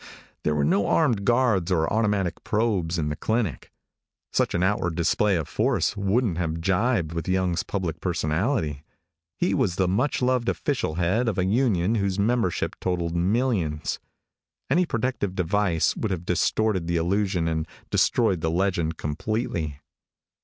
There 0.43 0.55
were 0.55 0.63
no 0.65 0.87
armed 0.87 1.25
guards 1.25 1.71
or 1.71 1.87
automatic 1.93 2.43
probes 2.43 2.97
in 2.97 3.09
the 3.09 3.15
clinic. 3.15 3.71
Such 4.31 4.55
an 4.55 4.63
outward 4.63 4.95
display 4.95 5.35
of 5.35 5.47
force 5.47 5.95
wouldn't 5.95 6.39
have 6.39 6.59
jibed 6.59 7.13
with 7.13 7.27
Young's 7.27 7.61
public 7.61 8.01
personality. 8.01 8.83
He 9.37 9.53
was 9.53 9.75
the 9.75 9.87
much 9.87 10.19
loved 10.19 10.49
official 10.49 10.95
head 10.95 11.27
of 11.27 11.37
a 11.37 11.45
union 11.45 11.93
whose 11.93 12.17
membership 12.17 12.75
totaled 12.79 13.15
millions. 13.15 13.99
Any 14.71 14.87
protective 14.87 15.35
device 15.35 15.95
would 15.95 16.09
have 16.09 16.25
distorted 16.25 16.87
the 16.87 16.97
illusion 16.97 17.47
and 17.47 17.67
destroyed 17.91 18.41
the 18.41 18.49
legend 18.49 18.97
completely. 18.97 19.81